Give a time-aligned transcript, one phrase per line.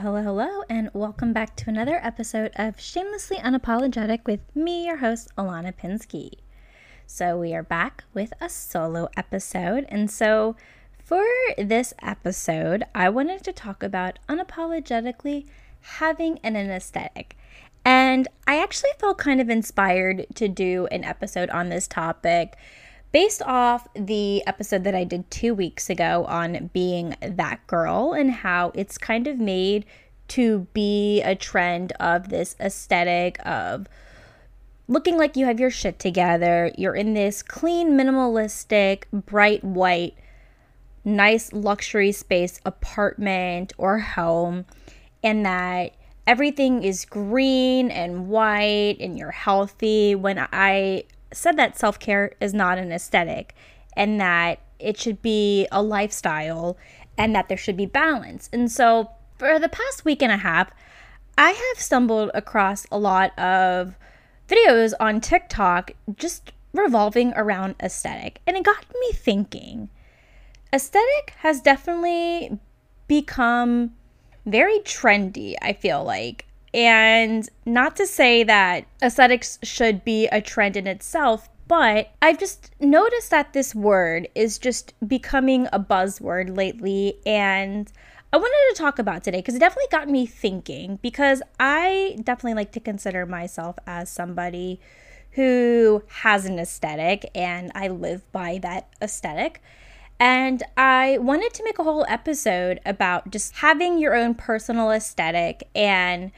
[0.00, 5.30] Hello, hello, and welcome back to another episode of Shamelessly Unapologetic with me, your host,
[5.38, 6.32] Ilana Pinsky.
[7.06, 10.56] So, we are back with a solo episode, and so
[10.98, 11.24] for
[11.56, 15.46] this episode, I wanted to talk about unapologetically
[15.80, 17.36] having an aesthetic.
[17.84, 22.56] And I actually felt kind of inspired to do an episode on this topic
[23.14, 28.28] based off the episode that I did two weeks ago on being that girl and
[28.28, 29.86] how it's kind of made
[30.26, 33.86] to be a trend of this aesthetic of
[34.88, 36.72] looking like you have your shit together.
[36.76, 40.16] You're in this clean, minimalistic, bright white,
[41.04, 44.64] nice luxury space apartment or home,
[45.22, 45.94] and that
[46.26, 50.16] everything is green and white and you're healthy.
[50.16, 51.04] When I
[51.36, 53.54] said that self care is not an aesthetic
[53.96, 56.76] and that it should be a lifestyle
[57.16, 58.48] and that there should be balance.
[58.52, 60.70] And so, for the past week and a half,
[61.36, 63.96] I have stumbled across a lot of
[64.48, 68.40] videos on TikTok just revolving around aesthetic.
[68.46, 69.90] And it got me thinking
[70.72, 72.58] aesthetic has definitely
[73.06, 73.94] become
[74.44, 76.46] very trendy, I feel like.
[76.74, 82.72] And not to say that aesthetics should be a trend in itself, but I've just
[82.80, 87.14] noticed that this word is just becoming a buzzword lately.
[87.24, 87.90] And
[88.32, 92.54] I wanted to talk about today because it definitely got me thinking because I definitely
[92.54, 94.80] like to consider myself as somebody
[95.30, 99.62] who has an aesthetic and I live by that aesthetic.
[100.18, 105.68] And I wanted to make a whole episode about just having your own personal aesthetic
[105.74, 106.32] and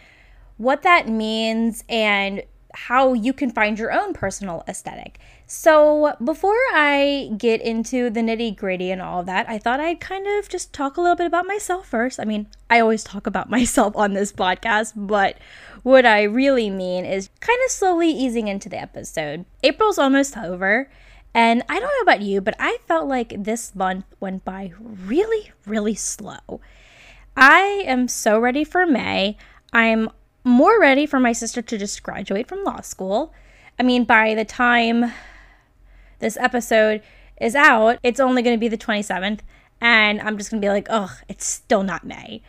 [0.57, 2.43] what that means and
[2.77, 5.19] how you can find your own personal aesthetic.
[5.47, 10.01] So, before I get into the nitty gritty and all of that, I thought I'd
[10.01, 12.21] kind of just talk a little bit about myself first.
[12.21, 15.39] I mean, I always talk about myself on this podcast, but
[15.83, 19.45] what I really mean is kind of slowly easing into the episode.
[19.63, 20.91] April's almost over,
[21.33, 25.53] and I don't know about you, but I felt like this month went by really,
[25.65, 26.61] really slow.
[27.37, 29.37] I am so ready for May.
[29.73, 30.11] I'm
[30.47, 33.35] more ready for my sister to just graduate from law school.
[33.81, 35.13] I mean, by the time
[36.21, 37.03] this episode
[37.41, 39.41] is out, it's only going to be the 27th,
[39.81, 42.43] and I'm just going to be like, ugh, it's still not May.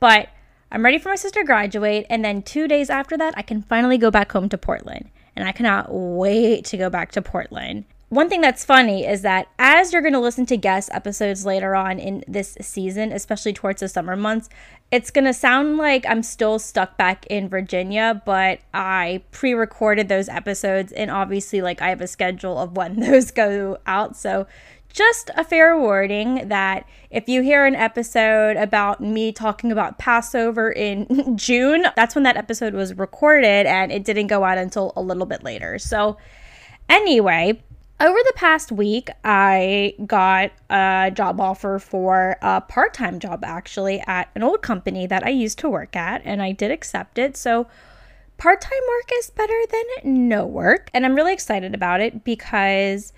[0.00, 0.28] But
[0.72, 3.62] I'm ready for my sister to graduate, and then two days after that, I can
[3.62, 5.08] finally go back home to Portland.
[5.36, 9.48] And I cannot wait to go back to Portland one thing that's funny is that
[9.58, 13.80] as you're going to listen to guest episodes later on in this season, especially towards
[13.80, 14.48] the summer months,
[14.92, 20.08] it's going to sound like I'm still stuck back in Virginia, but I pre recorded
[20.08, 24.16] those episodes and obviously, like, I have a schedule of when those go out.
[24.16, 24.46] So,
[24.88, 30.70] just a fair warning that if you hear an episode about me talking about Passover
[30.70, 35.02] in June, that's when that episode was recorded and it didn't go out until a
[35.02, 35.78] little bit later.
[35.80, 36.16] So,
[36.88, 37.60] anyway,
[37.98, 44.02] over the past week, I got a job offer for a part time job actually
[44.06, 47.36] at an old company that I used to work at, and I did accept it.
[47.36, 47.66] So,
[48.36, 53.14] part time work is better than no work, and I'm really excited about it because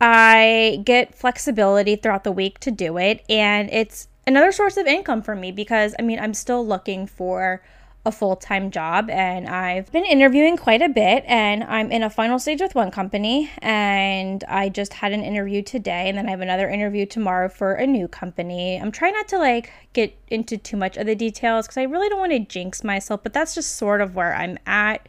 [0.00, 5.22] I get flexibility throughout the week to do it, and it's another source of income
[5.22, 7.62] for me because I mean, I'm still looking for
[8.06, 12.08] a full time job and I've been interviewing quite a bit and I'm in a
[12.08, 16.30] final stage with one company and I just had an interview today and then I
[16.30, 18.80] have another interview tomorrow for a new company.
[18.80, 22.08] I'm trying not to like get into too much of the details because I really
[22.08, 25.08] don't want to jinx myself, but that's just sort of where I'm at.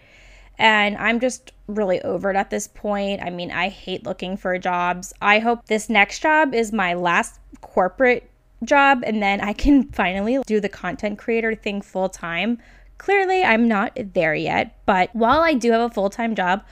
[0.57, 3.21] And I'm just really over it at this point.
[3.21, 5.13] I mean, I hate looking for jobs.
[5.21, 8.27] I hope this next job is my last corporate
[8.63, 12.57] job and then I can finally do the content creator thing full time
[12.97, 16.63] Clearly, I'm not there yet, but while I do have a full time job,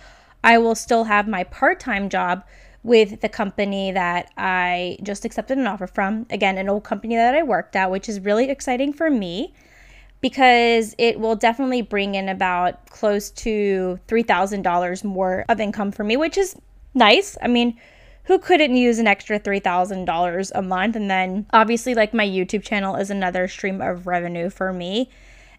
[0.44, 2.44] I will still have my part time job
[2.84, 6.28] with the company that I just accepted an offer from.
[6.30, 9.54] Again, an old company that I worked at, which is really exciting for me
[10.22, 16.16] because it will definitely bring in about close to $3,000 more of income for me,
[16.18, 16.56] which is
[16.94, 17.38] nice.
[17.42, 17.80] I mean,
[18.24, 20.96] who couldn't use an extra $3,000 a month?
[20.96, 25.10] And then obviously, like my YouTube channel is another stream of revenue for me.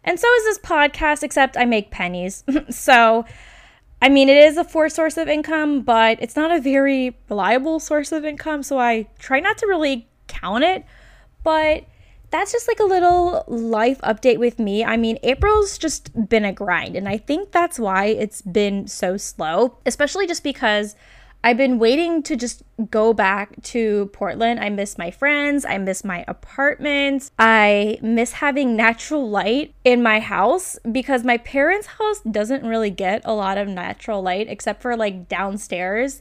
[0.06, 2.44] And so is this podcast, except I make pennies.
[2.70, 3.26] so,
[4.00, 7.80] I mean, it is a four source of income, but it's not a very reliable
[7.80, 8.62] source of income.
[8.62, 10.84] So I try not to really count it.
[11.42, 11.84] But
[12.30, 14.84] that's just like a little life update with me.
[14.84, 16.96] I mean, April's just been a grind.
[16.96, 20.96] And I think that's why it's been so slow, especially just because
[21.44, 24.58] I've been waiting to just go back to Portland.
[24.58, 25.64] I miss my friends.
[25.64, 27.30] I miss my apartment.
[27.38, 33.22] I miss having natural light in my house because my parents' house doesn't really get
[33.24, 36.20] a lot of natural light except for like downstairs.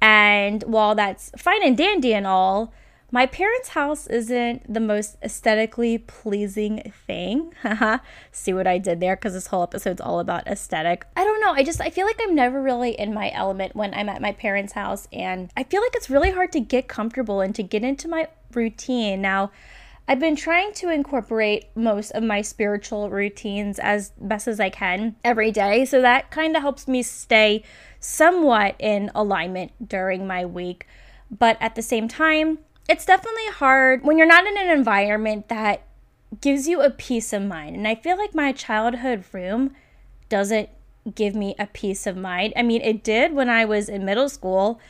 [0.00, 2.72] And while that's fine and dandy and all,
[3.14, 7.52] my parents' house isn't the most aesthetically pleasing thing.
[8.32, 9.16] See what I did there?
[9.16, 11.04] Because this whole episode's all about aesthetic.
[11.14, 11.52] I don't know.
[11.52, 14.32] I just, I feel like I'm never really in my element when I'm at my
[14.32, 15.08] parents' house.
[15.12, 18.28] And I feel like it's really hard to get comfortable and to get into my
[18.54, 19.20] routine.
[19.20, 19.50] Now,
[20.08, 25.16] I've been trying to incorporate most of my spiritual routines as best as I can
[25.22, 25.84] every day.
[25.84, 27.62] So that kind of helps me stay
[28.00, 30.86] somewhat in alignment during my week.
[31.30, 35.82] But at the same time, it's definitely hard when you're not in an environment that
[36.40, 37.76] gives you a peace of mind.
[37.76, 39.74] And I feel like my childhood room
[40.28, 40.68] doesn't
[41.14, 42.52] give me a peace of mind.
[42.56, 44.80] I mean, it did when I was in middle school.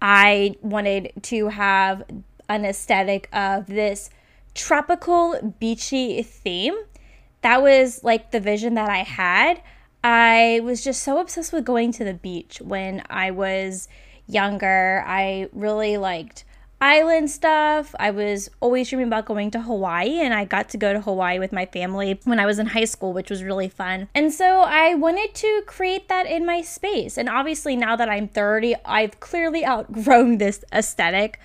[0.00, 2.04] I wanted to have
[2.48, 4.10] an aesthetic of this
[4.54, 6.74] tropical, beachy theme.
[7.42, 9.60] That was like the vision that I had.
[10.02, 13.88] I was just so obsessed with going to the beach when I was
[14.26, 15.04] younger.
[15.06, 16.44] I really liked
[16.86, 17.96] island stuff.
[17.98, 21.40] I was always dreaming about going to Hawaii, and I got to go to Hawaii
[21.40, 24.08] with my family when I was in high school, which was really fun.
[24.14, 27.18] And so I wanted to create that in my space.
[27.18, 31.40] And obviously, now that I'm 30, I've clearly outgrown this aesthetic.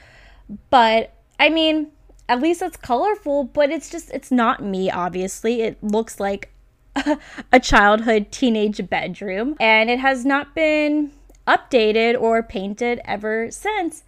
[0.70, 1.88] But I mean,
[2.30, 5.64] at least it's colorful, but it's just, it's not me, obviously.
[5.64, 6.54] It looks like
[7.52, 11.12] a childhood teenage bedroom, and it has not been
[11.48, 14.04] updated or painted ever since.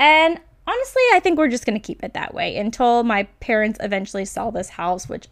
[0.00, 3.78] And honestly, I think we're just going to keep it that way until my parents
[3.82, 5.28] eventually sell this house, which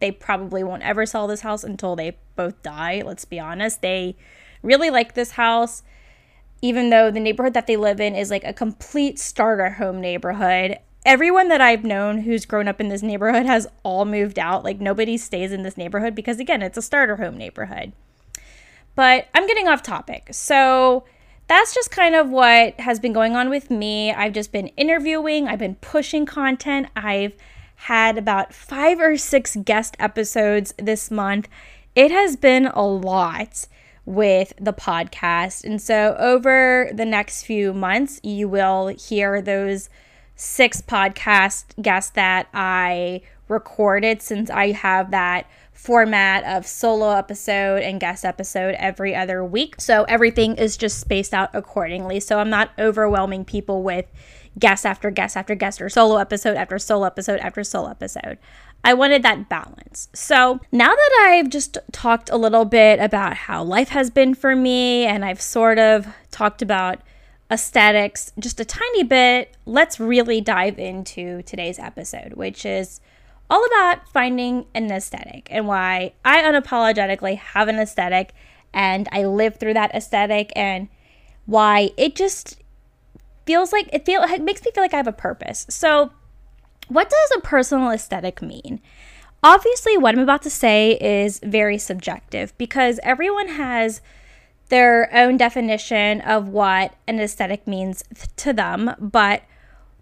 [0.00, 3.02] they probably won't ever sell this house until they both die.
[3.04, 3.80] Let's be honest.
[3.80, 4.16] They
[4.62, 5.82] really like this house,
[6.62, 10.78] even though the neighborhood that they live in is like a complete starter home neighborhood.
[11.06, 14.64] Everyone that I've known who's grown up in this neighborhood has all moved out.
[14.64, 17.92] Like nobody stays in this neighborhood because, again, it's a starter home neighborhood.
[18.94, 20.28] But I'm getting off topic.
[20.32, 21.04] So,
[21.54, 24.12] that's just kind of what has been going on with me.
[24.12, 26.88] I've just been interviewing, I've been pushing content.
[26.96, 27.36] I've
[27.76, 31.48] had about five or six guest episodes this month.
[31.94, 33.68] It has been a lot
[34.04, 35.62] with the podcast.
[35.62, 39.88] And so, over the next few months, you will hear those
[40.34, 48.00] six podcast guests that I recorded since I have that format of solo episode and
[48.00, 49.80] guest episode every other week.
[49.80, 52.20] So everything is just spaced out accordingly.
[52.20, 54.06] So I'm not overwhelming people with
[54.58, 58.38] guest after guest after guest or solo episode after solo episode after solo episode.
[58.84, 60.08] I wanted that balance.
[60.14, 64.54] So now that I've just talked a little bit about how life has been for
[64.54, 67.00] me and I've sort of talked about
[67.50, 73.00] aesthetics just a tiny bit, let's really dive into today's episode, which is
[73.54, 78.32] all about finding an aesthetic and why I unapologetically have an aesthetic
[78.72, 80.88] and I live through that aesthetic and
[81.46, 82.60] why it just
[83.46, 85.66] feels like it feel it makes me feel like I have a purpose.
[85.70, 86.10] So,
[86.88, 88.80] what does a personal aesthetic mean?
[89.44, 94.00] Obviously, what I'm about to say is very subjective because everyone has
[94.68, 98.02] their own definition of what an aesthetic means
[98.38, 99.42] to them, but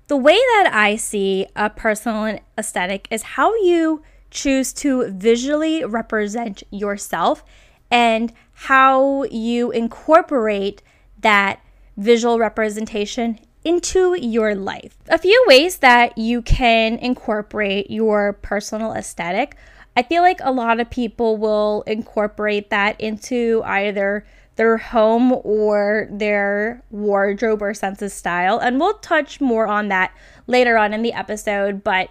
[0.09, 6.62] the way that I see a personal aesthetic is how you choose to visually represent
[6.71, 7.44] yourself
[7.90, 10.82] and how you incorporate
[11.21, 11.61] that
[11.97, 14.97] visual representation into your life.
[15.09, 19.56] A few ways that you can incorporate your personal aesthetic.
[19.97, 24.25] I feel like a lot of people will incorporate that into either
[24.56, 28.59] their home or their wardrobe or sense of style.
[28.59, 30.14] And we'll touch more on that
[30.47, 31.82] later on in the episode.
[31.82, 32.11] But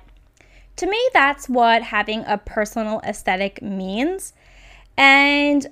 [0.78, 4.34] to me, that's what having a personal aesthetic means.
[4.98, 5.68] And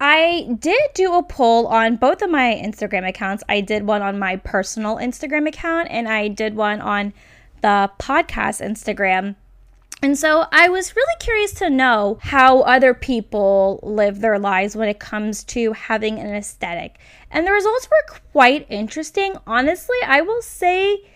[0.00, 3.44] I did do a poll on both of my Instagram accounts.
[3.48, 7.14] I did one on my personal Instagram account and I did one on
[7.60, 9.36] the podcast Instagram.
[10.02, 14.88] And so I was really curious to know how other people live their lives when
[14.88, 16.98] it comes to having an aesthetic.
[17.30, 19.36] And the results were quite interesting.
[19.46, 21.08] Honestly, I will say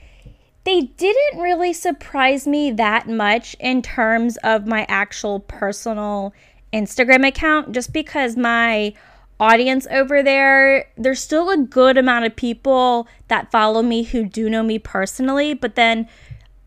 [0.62, 6.32] they didn't really surprise me that much in terms of my actual personal
[6.72, 8.94] Instagram account, just because my
[9.40, 14.48] audience over there, there's still a good amount of people that follow me who do
[14.48, 16.08] know me personally, but then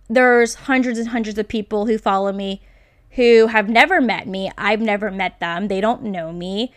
[0.10, 2.62] there's hundreds and hundreds of people who follow me
[3.12, 4.52] who have never met me.
[4.58, 5.68] I've never met them.
[5.68, 6.74] They don't know me.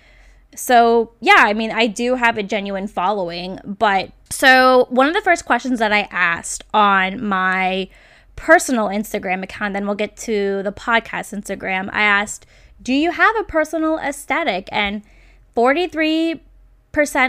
[0.55, 5.23] So, yeah, I mean, I do have a genuine following, but so one of the
[5.23, 7.89] first questions that I asked on my
[8.37, 12.45] personal Instagram account, then we'll get to the podcast Instagram, I asked,
[12.83, 14.69] Do you have a personal aesthetic?
[14.73, 15.03] And
[15.57, 16.41] 43%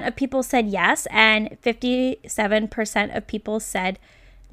[0.07, 3.99] of people said yes, and 57% of people said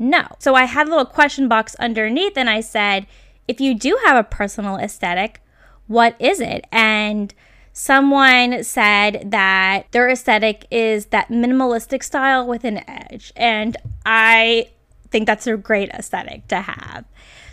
[0.00, 0.26] no.
[0.38, 3.07] So I had a little question box underneath, and I said,
[3.47, 5.42] If you do have a personal aesthetic,
[5.87, 6.64] what is it?
[6.73, 7.35] And
[7.75, 13.30] someone said that their aesthetic is that minimalistic style with an edge.
[13.37, 13.76] And
[14.07, 14.71] I
[15.11, 17.04] think that's a great aesthetic to have.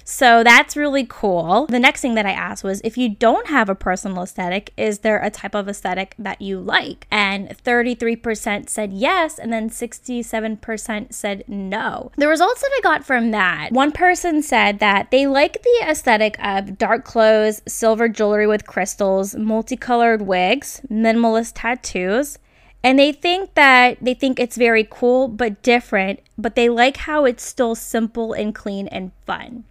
[0.10, 1.66] So that's really cool.
[1.66, 5.00] The next thing that I asked was if you don't have a personal aesthetic, is
[5.00, 7.06] there a type of aesthetic that you like?
[7.12, 12.14] And 33% said yes, and then 67% said no.
[12.16, 16.42] The results that I got from that one person said that they like the aesthetic
[16.42, 22.40] of dark clothes, silver jewelry with crystals, multicolored wigs, minimalist tattoos.
[22.82, 27.26] And they think that they think it's very cool but different, but they like how
[27.26, 29.66] it's still simple and clean and fun.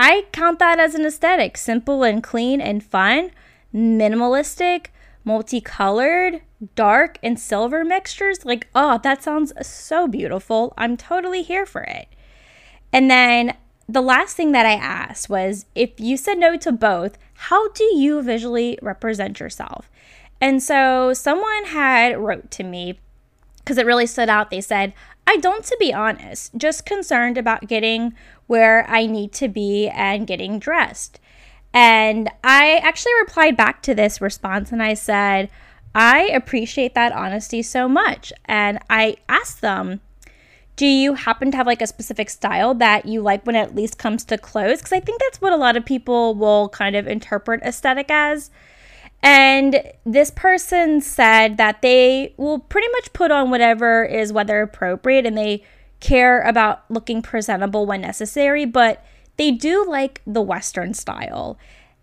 [0.00, 3.32] I count that as an aesthetic simple and clean and fun,
[3.74, 4.86] minimalistic,
[5.24, 6.40] multicolored,
[6.76, 8.44] dark, and silver mixtures.
[8.44, 10.72] Like, oh, that sounds so beautiful.
[10.78, 12.06] I'm totally here for it.
[12.92, 13.56] And then
[13.88, 17.82] the last thing that I asked was if you said no to both, how do
[17.96, 19.90] you visually represent yourself?
[20.40, 23.00] And so someone had wrote to me
[23.58, 24.50] because it really stood out.
[24.50, 24.92] They said,
[25.28, 28.14] I don't, to be honest, just concerned about getting
[28.46, 31.20] where I need to be and getting dressed.
[31.74, 35.50] And I actually replied back to this response and I said,
[35.94, 38.32] I appreciate that honesty so much.
[38.46, 40.00] And I asked them,
[40.76, 43.74] do you happen to have like a specific style that you like when it at
[43.74, 44.78] least comes to clothes?
[44.78, 48.50] Because I think that's what a lot of people will kind of interpret aesthetic as.
[49.22, 55.26] And this person said that they will pretty much put on whatever is weather appropriate
[55.26, 55.64] and they
[56.00, 59.04] care about looking presentable when necessary, but
[59.36, 61.58] they do like the Western style.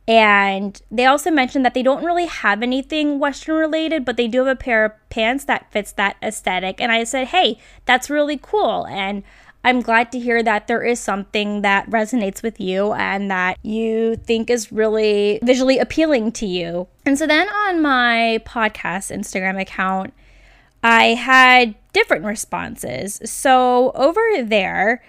[0.08, 4.40] And they also mentioned that they don't really have anything Western related, but they do
[4.40, 6.80] have a pair of pants that fits that aesthetic.
[6.80, 8.86] And I said, hey, that's really cool.
[8.88, 9.24] And
[9.66, 14.16] I'm glad to hear that there is something that resonates with you and that you
[14.16, 16.88] think is really visually appealing to you.
[17.04, 20.14] And so then on my podcast Instagram account,
[20.84, 23.20] I had different responses.
[23.26, 25.04] So over there,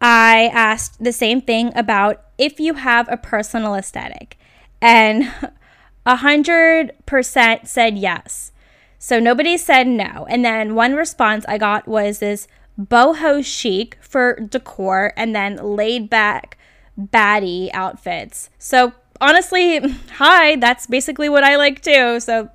[0.00, 4.38] I asked the same thing about if you have a personal aesthetic.
[4.80, 5.24] And
[6.06, 8.52] 100% said yes.
[9.00, 10.26] So nobody said no.
[10.30, 12.46] And then one response I got was this
[12.78, 16.58] boho chic for decor and then laid back
[16.98, 18.50] baddie outfits.
[18.58, 19.78] So honestly,
[20.12, 22.20] hi, that's basically what I like too.
[22.20, 22.50] So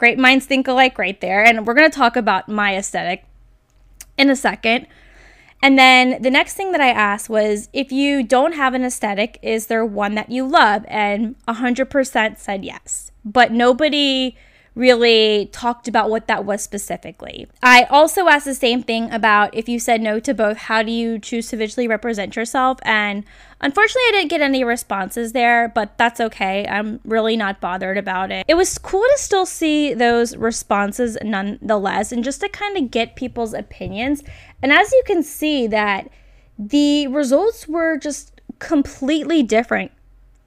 [0.00, 1.44] Great minds think alike right there.
[1.44, 3.22] And we're going to talk about my aesthetic
[4.16, 4.86] in a second.
[5.62, 9.38] And then the next thing that I asked was if you don't have an aesthetic,
[9.42, 10.86] is there one that you love?
[10.88, 13.12] And 100% said yes.
[13.26, 14.38] But nobody
[14.80, 17.46] really talked about what that was specifically.
[17.62, 20.90] I also asked the same thing about if you said no to both, how do
[20.90, 22.78] you choose to visually represent yourself?
[22.82, 23.24] And
[23.60, 26.66] unfortunately, I didn't get any responses there, but that's okay.
[26.66, 28.46] I'm really not bothered about it.
[28.48, 33.16] It was cool to still see those responses nonetheless and just to kind of get
[33.16, 34.24] people's opinions.
[34.62, 36.08] And as you can see, that
[36.58, 39.92] the results were just completely different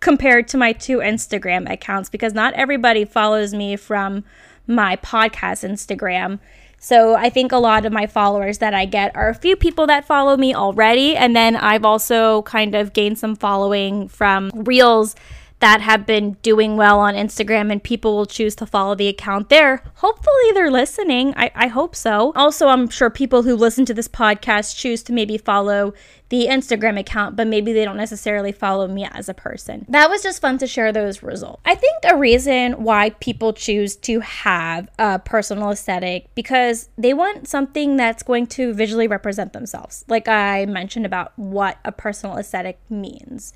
[0.04, 4.24] compared to my two Instagram accounts because not everybody follows me from
[4.68, 6.40] my podcast Instagram.
[6.78, 9.88] So I think a lot of my followers that I get are a few people
[9.88, 11.16] that follow me already.
[11.16, 15.16] And then I've also kind of gained some following from reels
[15.64, 19.48] that have been doing well on Instagram and people will choose to follow the account
[19.48, 19.82] there.
[19.96, 21.34] Hopefully, they're listening.
[21.38, 22.34] I, I hope so.
[22.36, 25.94] Also, I'm sure people who listen to this podcast choose to maybe follow
[26.28, 29.86] the Instagram account, but maybe they don't necessarily follow me as a person.
[29.88, 31.62] That was just fun to share those results.
[31.64, 37.48] I think a reason why people choose to have a personal aesthetic because they want
[37.48, 42.80] something that's going to visually represent themselves, like I mentioned about what a personal aesthetic
[42.90, 43.54] means.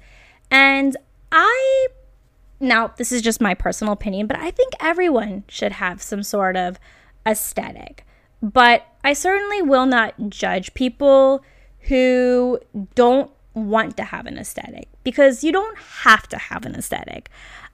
[0.50, 0.96] And
[1.32, 1.88] I
[2.60, 6.58] now this is just my personal opinion, but I think everyone should have some sort
[6.58, 6.80] of
[7.26, 8.06] aesthetic.
[8.42, 11.44] But I certainly will not judge people
[11.82, 12.60] who
[12.96, 17.30] don't want to have an aesthetic because you don't have to have an aesthetic.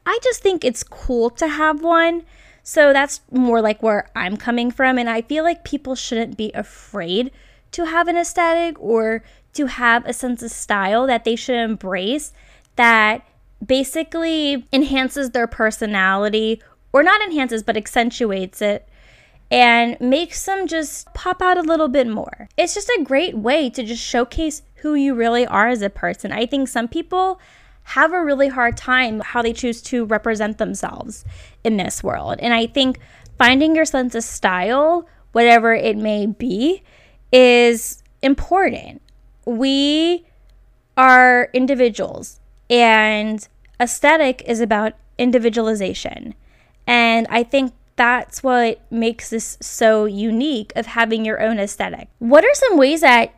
[0.06, 2.24] I just think it's cool to have one.
[2.64, 4.98] So that's more like where I'm coming from.
[4.98, 7.32] And I feel like people shouldn't be afraid
[7.72, 9.24] to have an aesthetic or
[9.54, 12.32] to have a sense of style that they should embrace
[12.76, 13.26] that
[13.66, 18.88] basically enhances their personality or not enhances, but accentuates it
[19.50, 22.48] and makes them just pop out a little bit more.
[22.58, 26.32] It's just a great way to just showcase who you really are as a person.
[26.32, 27.40] I think some people
[27.84, 31.26] have a really hard time how they choose to represent themselves
[31.64, 32.40] in this world.
[32.40, 33.00] And I think
[33.38, 36.82] finding your sense of style, whatever it may be,
[37.32, 39.02] is important.
[39.46, 40.26] We
[40.96, 42.40] are individuals,
[42.70, 43.48] and
[43.80, 46.36] aesthetic is about individualization.
[46.88, 52.08] And I think that's what makes this so unique of having your own aesthetic.
[52.20, 53.34] What are some ways that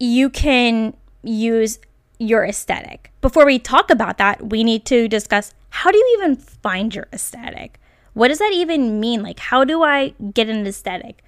[0.00, 1.78] you can use
[2.18, 3.12] your aesthetic?
[3.20, 7.08] Before we talk about that, we need to discuss how do you even find your
[7.12, 7.78] aesthetic?
[8.14, 9.22] What does that even mean?
[9.22, 11.22] Like, how do I get an aesthetic?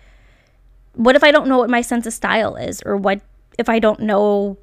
[0.94, 2.82] What if I don't know what my sense of style is?
[2.84, 3.20] Or what
[3.58, 4.58] if I don't know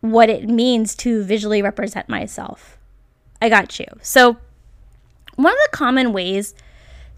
[0.00, 2.78] what it means to visually represent myself?
[3.40, 3.86] I got you.
[4.02, 4.36] So,
[5.36, 6.54] one of the common ways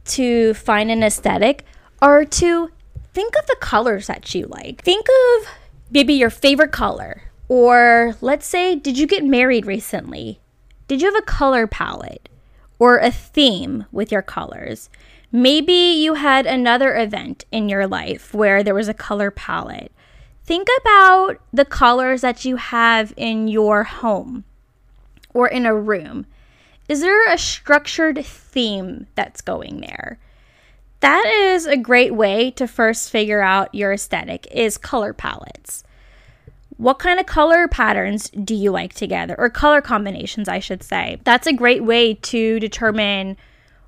[0.06, 1.64] to find an aesthetic
[2.00, 2.70] are to
[3.14, 4.82] think of the colors that you like.
[4.82, 5.48] Think of
[5.90, 7.22] maybe your favorite color.
[7.48, 10.40] Or let's say, did you get married recently?
[10.86, 12.28] Did you have a color palette
[12.78, 14.90] or a theme with your colors?
[15.30, 19.92] Maybe you had another event in your life where there was a color palette.
[20.48, 24.44] Think about the colors that you have in your home
[25.34, 26.24] or in a room.
[26.88, 30.18] Is there a structured theme that's going there?
[31.00, 35.84] That is a great way to first figure out your aesthetic is color palettes.
[36.78, 41.20] What kind of color patterns do you like together or color combinations I should say?
[41.24, 43.36] That's a great way to determine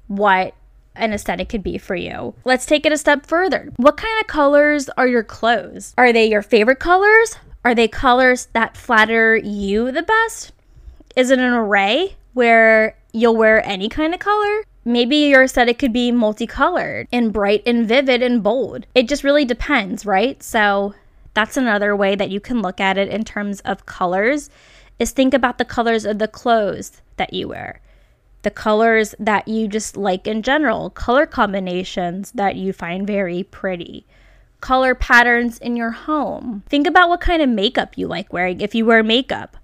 [0.09, 0.55] what
[0.95, 2.35] an aesthetic could be for you.
[2.45, 3.73] Let's take it a step further.
[3.77, 5.95] What kind of colors are your clothes?
[5.97, 7.37] Are they your favorite colors?
[7.65, 10.53] Are they colors that flatter you the best?
[11.17, 14.65] Is it an array where you'll wear any kind of color.
[14.85, 18.87] Maybe your aesthetic could be multicolored and bright and vivid and bold.
[18.95, 20.43] It just really depends, right?
[20.43, 20.95] So
[21.35, 24.51] that's another way that you can look at it in terms of colors
[24.99, 27.81] is think about the colors of the clothes that you wear.
[28.43, 34.07] The colors that you just like in general, color combinations that you find very pretty
[34.61, 36.63] color patterns in your home.
[36.69, 39.57] Think about what kind of makeup you like wearing if you wear makeup.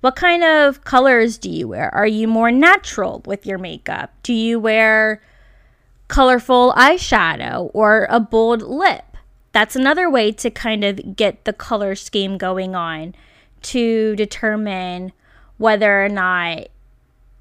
[0.00, 1.94] What kind of colors do you wear?
[1.94, 4.12] Are you more natural with your makeup?
[4.22, 5.22] Do you wear
[6.08, 9.04] colorful eyeshadow or a bold lip?
[9.52, 13.14] That's another way to kind of get the color scheme going on
[13.62, 15.12] to determine
[15.58, 16.68] whether or not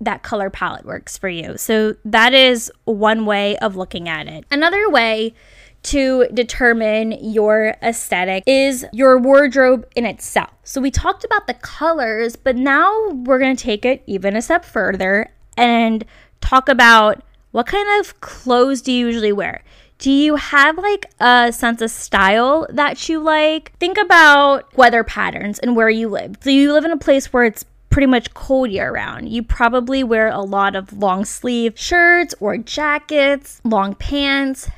[0.02, 1.58] that color palette works for you.
[1.58, 4.46] So that is one way of looking at it.
[4.52, 5.34] Another way
[5.82, 10.50] to determine your aesthetic is your wardrobe in itself.
[10.64, 14.42] So we talked about the colors, but now we're going to take it even a
[14.42, 16.06] step further and
[16.42, 19.64] talk about what kind of clothes do you usually wear?
[19.98, 23.74] Do you have like a sense of style that you like?
[23.80, 26.40] Think about weather patterns and where you live.
[26.40, 29.30] Do you live in a place where it's pretty much cold year round.
[29.30, 34.70] You probably wear a lot of long sleeve shirts or jackets, long pants,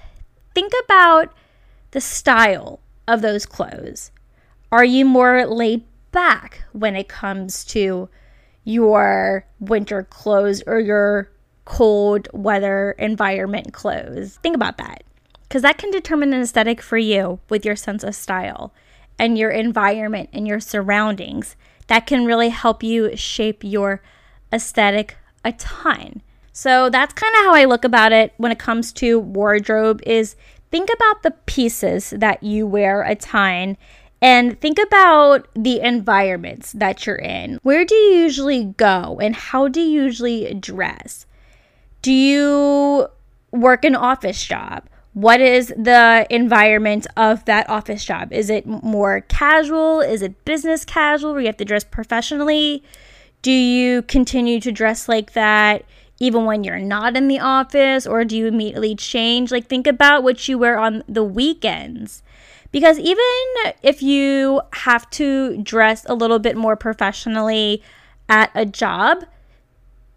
[0.54, 1.34] think about
[1.92, 4.12] the style of those clothes.
[4.72, 8.10] Are you more laid back when it comes to
[8.64, 11.30] your winter clothes or your
[11.66, 14.40] cold weather environment clothes?
[14.42, 15.04] Think about that
[15.44, 18.74] because that can determine an aesthetic for you with your sense of style
[19.20, 21.58] and your environment and your surroundings.
[21.92, 24.02] That can really help you shape your
[24.54, 26.22] aesthetic a ton.
[26.54, 30.38] So that's kind of how I look about it when it comes to wardrobe is
[30.72, 33.76] think about the pieces that you wear a ton
[34.22, 37.60] and think about the environments that you're in.
[37.62, 41.26] Where do you usually go and how do you usually dress?
[42.02, 43.10] Do you
[43.52, 44.88] work an office job?
[45.14, 48.32] What is the environment of that office job?
[48.32, 50.00] Is it more casual?
[50.00, 52.84] Is it business casual where you have to dress professionally?
[53.42, 55.84] Do you continue to dress like that
[56.20, 59.52] even when you're not in the office or do you immediately change?
[59.52, 62.22] Like, think about what you wear on the weekends.
[62.72, 63.26] Because even
[63.82, 67.84] if you have to dress a little bit more professionally
[68.30, 69.26] at a job,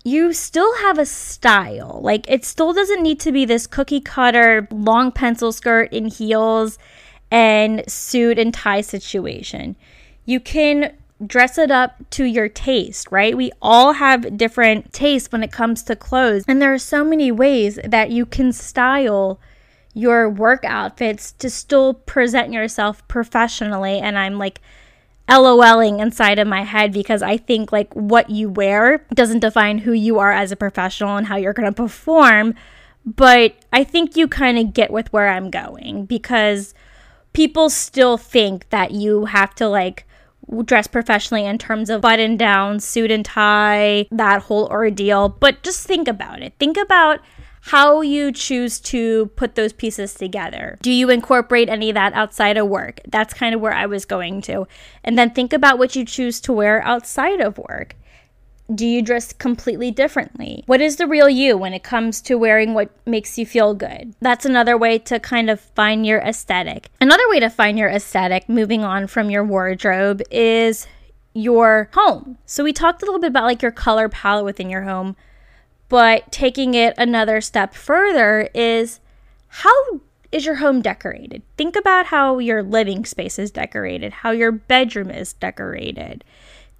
[0.05, 1.99] you still have a style.
[2.03, 6.79] Like, it still doesn't need to be this cookie cutter, long pencil skirt and heels
[7.31, 9.77] and suit and tie situation.
[10.27, 10.93] You can
[11.27, 13.37] dress it up to your taste, right?
[13.37, 16.45] We all have different tastes when it comes to clothes.
[16.47, 19.41] And there are so many ways that you can style
[19.95, 24.01] your work outfits to still present yourself professionally.
[24.01, 24.61] And I'm like
[25.29, 29.93] LOLing inside of my head because I think like what you wear doesn't define who
[29.93, 32.55] you are as a professional and how you're going to perform.
[33.07, 36.75] But I think you kind of get with where I'm going because
[37.33, 40.07] people still think that you have to like
[40.65, 45.29] dress professionally in terms of button down, suit and tie, that whole ordeal.
[45.29, 46.55] But just think about it.
[46.59, 47.21] Think about
[47.67, 50.77] how you choose to put those pieces together.
[50.83, 53.01] Do you incorporate any of that outside of work?
[53.09, 54.69] That's kind of where I was going to.
[55.03, 57.97] And then think about what you choose to wear outside of work.
[58.75, 60.63] Do you dress completely differently?
[60.67, 64.15] What is the real you when it comes to wearing what makes you feel good?
[64.21, 66.91] That's another way to kind of find your aesthetic.
[67.01, 70.87] Another way to find your aesthetic, moving on from your wardrobe, is
[71.33, 72.37] your home.
[72.45, 75.17] So we talked a little bit about like your color palette within your home.
[75.95, 78.99] But taking it another step further is
[79.47, 80.01] how
[80.33, 81.43] is your home decorated?
[81.57, 86.25] Think about how your living space is decorated, how your bedroom is decorated.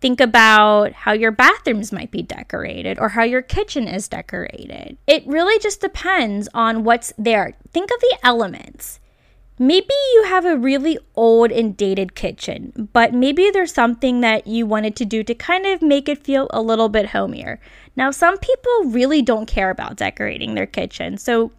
[0.01, 4.97] Think about how your bathrooms might be decorated or how your kitchen is decorated.
[5.07, 7.57] It really just depends on what's there.
[7.71, 8.99] Think of the elements.
[9.59, 14.67] Maybe you have a really old and dated kitchen, but maybe there's something that you
[14.67, 17.61] wanted to do to kind of make it feel a little bit homier.
[17.95, 21.53] Now, some people really don't care about decorating their kitchen, so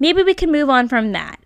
[0.00, 1.38] maybe we can move on from that.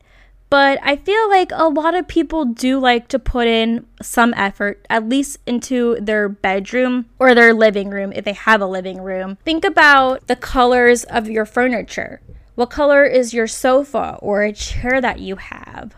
[0.49, 4.87] But I feel like a lot of people do like to put in some effort,
[4.89, 9.37] at least into their bedroom or their living room if they have a living room.
[9.45, 12.23] Think about the colors of your furniture.
[12.63, 15.97] What color is your sofa or a chair that you have?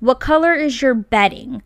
[0.00, 1.62] What color is your bedding?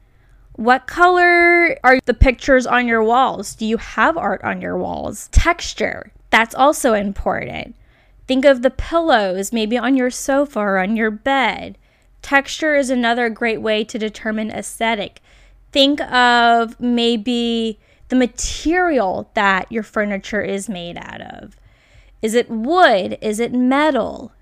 [0.55, 3.55] What color are the pictures on your walls?
[3.55, 5.29] Do you have art on your walls?
[5.31, 7.77] Texture, that's also important.
[8.27, 11.79] Think of the pillows, maybe on your sofa or on your bed.
[12.21, 15.21] Texture is another great way to determine aesthetic.
[15.71, 17.79] Think of maybe
[18.09, 21.57] the material that your furniture is made out of.
[22.23, 23.19] Is it wood?
[23.21, 24.33] Is it metal?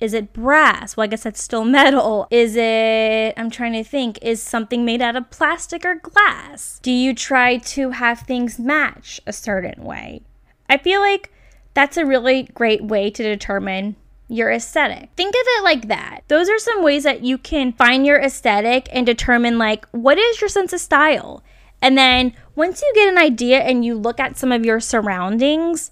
[0.00, 0.96] Is it brass?
[0.96, 2.28] Well, I guess that's still metal.
[2.30, 6.78] Is it, I'm trying to think, is something made out of plastic or glass?
[6.82, 10.22] Do you try to have things match a certain way?
[10.68, 11.32] I feel like
[11.74, 13.96] that's a really great way to determine
[14.28, 15.10] your aesthetic.
[15.16, 16.20] Think of it like that.
[16.28, 20.40] Those are some ways that you can find your aesthetic and determine, like, what is
[20.40, 21.44] your sense of style?
[21.80, 25.90] And then once you get an idea and you look at some of your surroundings,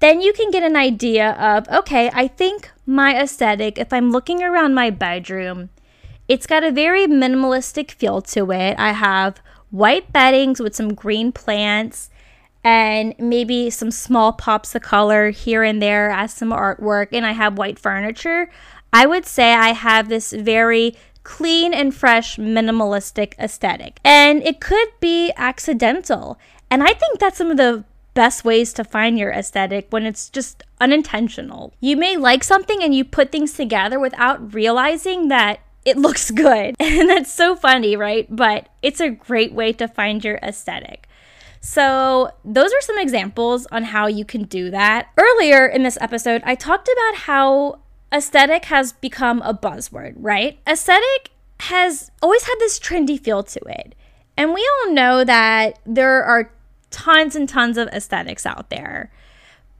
[0.00, 4.42] then you can get an idea of okay, I think my aesthetic, if I'm looking
[4.42, 5.70] around my bedroom,
[6.28, 8.78] it's got a very minimalistic feel to it.
[8.78, 12.10] I have white beddings with some green plants
[12.62, 17.32] and maybe some small pops of color here and there as some artwork, and I
[17.32, 18.50] have white furniture.
[18.92, 23.98] I would say I have this very clean and fresh minimalistic aesthetic.
[24.04, 26.38] And it could be accidental.
[26.70, 30.30] And I think that's some of the best ways to find your aesthetic when it's
[30.30, 31.74] just unintentional.
[31.80, 36.76] You may like something and you put things together without realizing that it looks good.
[36.80, 38.26] And that's so funny, right?
[38.34, 41.08] But it's a great way to find your aesthetic.
[41.60, 45.08] So, those are some examples on how you can do that.
[45.16, 47.80] Earlier in this episode, I talked about how
[48.12, 50.58] aesthetic has become a buzzword, right?
[50.68, 53.94] Aesthetic has always had this trendy feel to it.
[54.36, 56.52] And we all know that there are
[56.94, 59.10] tons and tons of aesthetics out there.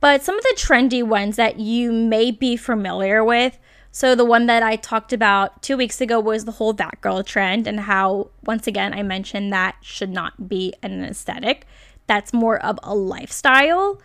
[0.00, 3.58] But some of the trendy ones that you may be familiar with.
[3.90, 7.22] So, the one that I talked about two weeks ago was the whole That Girl
[7.22, 11.64] trend, and how, once again, I mentioned that should not be an aesthetic.
[12.08, 14.02] That's more of a lifestyle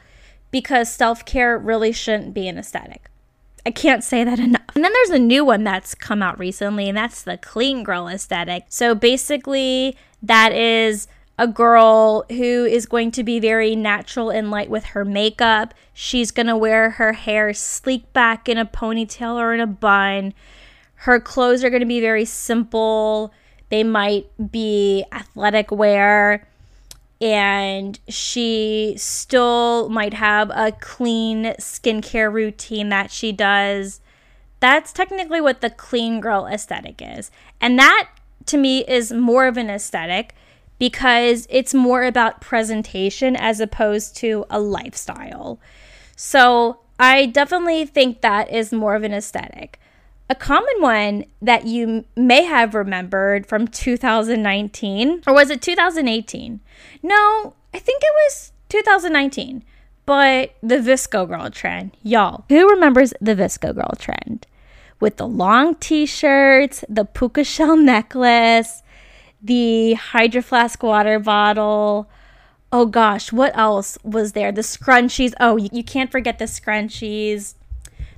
[0.52, 3.10] because self care really shouldn't be an aesthetic.
[3.66, 4.62] I can't say that enough.
[4.76, 8.08] And then there's a new one that's come out recently, and that's the clean girl
[8.08, 8.66] aesthetic.
[8.70, 11.08] So, basically, that is
[11.40, 15.74] a girl who is going to be very natural and light with her makeup.
[15.94, 20.34] She's going to wear her hair sleek back in a ponytail or in a bun.
[20.96, 23.34] Her clothes are going to be very simple.
[23.70, 26.46] They might be athletic wear.
[27.22, 34.02] And she still might have a clean skincare routine that she does.
[34.60, 37.32] That's technically what the clean girl aesthetic is.
[37.62, 38.10] And that
[38.48, 40.36] to me is more of an aesthetic
[40.80, 45.60] because it's more about presentation as opposed to a lifestyle.
[46.16, 49.80] So I definitely think that is more of an aesthetic.
[50.30, 56.60] A common one that you may have remembered from 2019, or was it 2018?
[57.02, 59.64] No, I think it was 2019.
[60.06, 64.48] But the VSCO girl trend, y'all, who remembers the VSCO girl trend?
[65.00, 68.82] With the long t shirts, the puka shell necklace,
[69.42, 72.10] the Hydro Flask water bottle.
[72.72, 74.52] Oh gosh, what else was there?
[74.52, 75.34] The scrunchies.
[75.40, 77.56] Oh, you, you can't forget the scrunchies,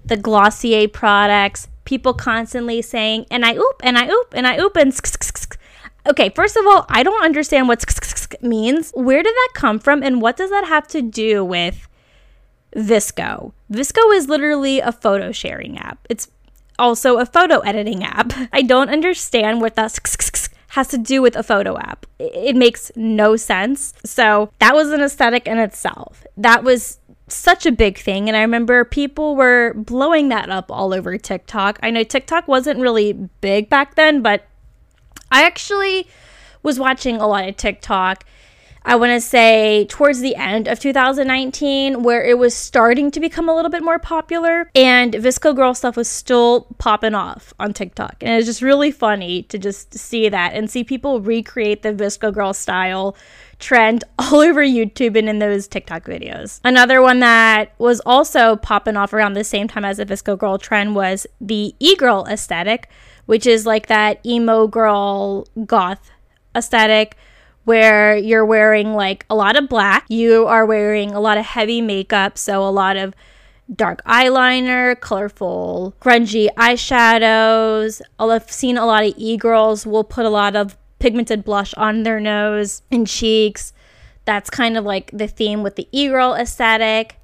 [0.03, 1.67] the Glossier products.
[1.85, 4.93] People constantly saying, and I oop, and I oop, and I oop, and
[6.07, 7.83] Okay, first of all, I don't understand what
[8.41, 8.91] means.
[8.95, 11.87] Where did that come from, and what does that have to do with
[12.75, 13.51] VSCO?
[13.71, 16.05] VSCO is literally a photo sharing app.
[16.09, 16.27] It's
[16.79, 18.33] also a photo editing app.
[18.53, 19.91] I don't understand what that
[20.71, 22.05] has to do with a photo app.
[22.17, 23.93] It makes no sense.
[24.05, 26.25] So that was an aesthetic in itself.
[26.37, 28.29] That was such a big thing.
[28.29, 31.77] And I remember people were blowing that up all over TikTok.
[31.83, 34.47] I know TikTok wasn't really big back then, but
[35.29, 36.07] I actually
[36.63, 38.23] was watching a lot of TikTok
[38.83, 43.47] I want to say towards the end of 2019, where it was starting to become
[43.47, 48.17] a little bit more popular, and VSCO Girl stuff was still popping off on TikTok.
[48.21, 52.33] And it's just really funny to just see that and see people recreate the VSCO
[52.33, 53.15] Girl style
[53.59, 56.59] trend all over YouTube and in those TikTok videos.
[56.63, 60.57] Another one that was also popping off around the same time as the VSCO Girl
[60.57, 62.89] trend was the e girl aesthetic,
[63.27, 66.09] which is like that emo girl goth
[66.55, 67.15] aesthetic
[67.63, 71.81] where you're wearing like a lot of black, you are wearing a lot of heavy
[71.81, 73.13] makeup, so a lot of
[73.73, 78.01] dark eyeliner, colorful, grungy eyeshadows.
[78.19, 82.03] I've seen a lot of e girls will put a lot of pigmented blush on
[82.03, 83.73] their nose and cheeks.
[84.25, 87.17] That's kind of like the theme with the e girl aesthetic.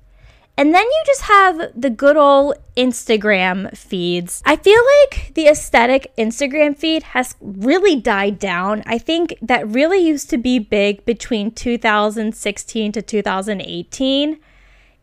[0.60, 4.42] And then you just have the good old Instagram feeds.
[4.44, 8.82] I feel like the aesthetic Instagram feed has really died down.
[8.88, 14.40] I think that really used to be big between 2016 to 2018.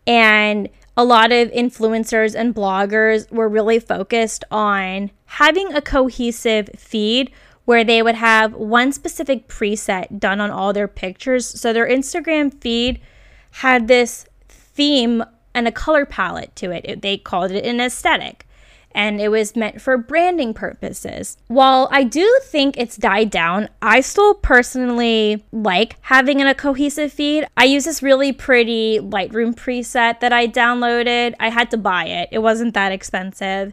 [0.08, 7.30] And a lot of influencers and bloggers were really focused on having a cohesive feed
[7.64, 11.46] where they would have one specific preset done on all their pictures.
[11.46, 13.00] So their Instagram feed
[13.50, 15.22] had this theme
[15.54, 16.84] and a color palette to it.
[16.84, 17.02] it.
[17.02, 18.46] They called it an aesthetic
[18.94, 21.36] and it was meant for branding purposes.
[21.48, 27.46] While I do think it's died down, I still personally like having a cohesive feed.
[27.56, 31.34] I use this really pretty Lightroom preset that I downloaded.
[31.40, 33.72] I had to buy it, it wasn't that expensive.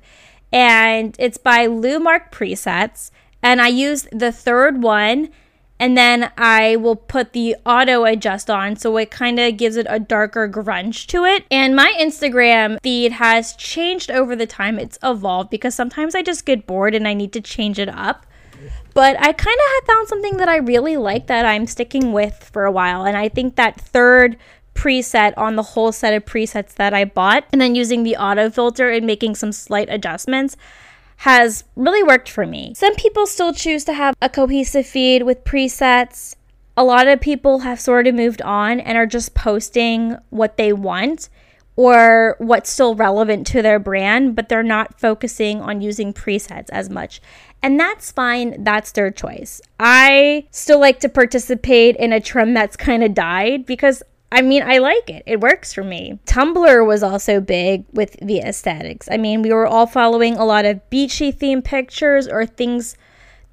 [0.51, 3.11] And it's by Lumark Presets.
[3.43, 5.29] And I used the third one
[5.81, 9.87] and then I will put the auto adjust on so it kind of gives it
[9.89, 11.43] a darker grunge to it.
[11.49, 16.45] And my Instagram feed has changed over the time it's evolved because sometimes I just
[16.45, 18.27] get bored and I need to change it up.
[18.93, 22.51] But I kind of had found something that I really like that I'm sticking with
[22.53, 23.03] for a while.
[23.03, 24.37] And I think that third
[24.75, 28.51] preset on the whole set of presets that I bought and then using the auto
[28.51, 30.55] filter and making some slight adjustments
[31.21, 32.73] has really worked for me.
[32.75, 36.35] Some people still choose to have a cohesive feed with presets.
[36.75, 40.73] A lot of people have sort of moved on and are just posting what they
[40.73, 41.29] want
[41.75, 46.89] or what's still relevant to their brand, but they're not focusing on using presets as
[46.89, 47.21] much.
[47.61, 49.61] And that's fine, that's their choice.
[49.79, 54.63] I still like to participate in a trend that's kind of died because I mean,
[54.63, 55.23] I like it.
[55.25, 56.19] It works for me.
[56.25, 59.09] Tumblr was also big with the aesthetics.
[59.11, 62.95] I mean, we were all following a lot of beachy themed pictures or things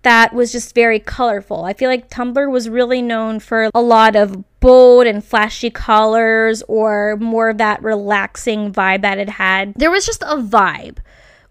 [0.03, 1.65] that was just very colorful.
[1.65, 6.63] I feel like Tumblr was really known for a lot of bold and flashy colors
[6.69, 9.75] or more of that relaxing vibe that it had.
[9.75, 10.99] There was just a vibe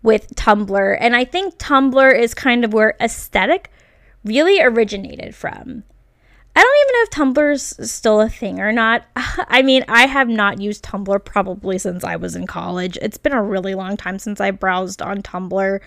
[0.02, 3.70] with Tumblr, and I think Tumblr is kind of where aesthetic
[4.24, 5.84] really originated from.
[6.58, 9.06] I don't even know if Tumblr's still a thing or not.
[9.16, 12.98] I mean, I have not used Tumblr probably since I was in college.
[13.00, 15.80] It's been a really long time since I browsed on Tumblr.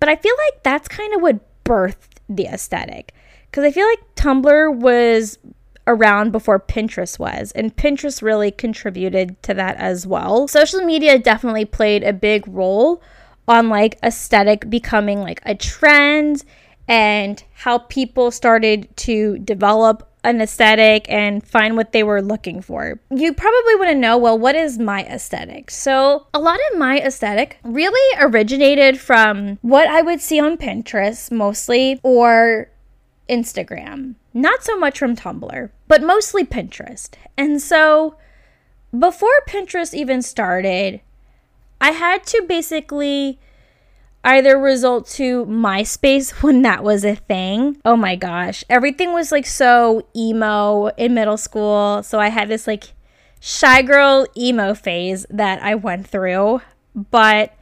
[0.00, 3.14] But I feel like that's kind of what birthed the aesthetic.
[3.50, 5.38] Because I feel like Tumblr was
[5.86, 10.46] around before Pinterest was, and Pinterest really contributed to that as well.
[10.46, 13.02] Social media definitely played a big role
[13.48, 16.44] on like aesthetic becoming like a trend
[16.88, 23.00] and how people started to develop an aesthetic and find what they were looking for.
[23.10, 25.70] You probably want to know, well, what is my aesthetic?
[25.70, 31.30] So, a lot of my aesthetic really originated from what I would see on Pinterest
[31.32, 32.70] mostly or
[33.28, 34.14] Instagram.
[34.34, 37.10] Not so much from Tumblr, but mostly Pinterest.
[37.36, 38.16] And so,
[38.96, 41.00] before Pinterest even started,
[41.80, 43.40] I had to basically
[44.24, 47.78] either result to MySpace when that was a thing.
[47.84, 48.64] Oh my gosh.
[48.70, 52.02] Everything was like so emo in middle school.
[52.02, 52.92] So I had this like
[53.40, 56.60] shy girl emo phase that I went through.
[56.94, 57.54] But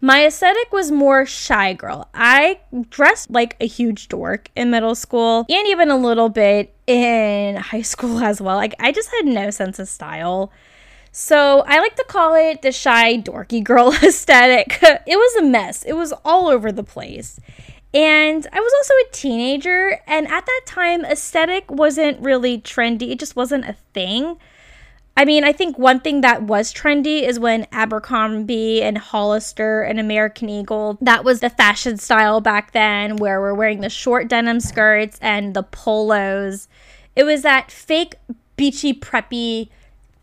[0.00, 2.08] My aesthetic was more shy girl.
[2.14, 7.56] I dressed like a huge dork in middle school and even a little bit in
[7.56, 8.56] high school as well.
[8.56, 10.52] Like, I just had no sense of style.
[11.18, 14.78] So I like to call it the shy, dorky girl aesthetic.
[14.82, 17.40] it was a mess, it was all over the place.
[17.94, 23.18] And I was also a teenager, and at that time, aesthetic wasn't really trendy, it
[23.18, 24.36] just wasn't a thing.
[25.16, 29.98] I mean, I think one thing that was trendy is when Abercrombie and Hollister and
[29.98, 34.60] American Eagle, that was the fashion style back then, where we're wearing the short denim
[34.60, 36.68] skirts and the polos.
[37.16, 38.16] It was that fake,
[38.58, 39.70] beachy, preppy